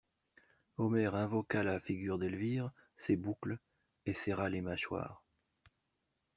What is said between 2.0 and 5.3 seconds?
d'Elvire, ses boucles, et serra les mâchoires.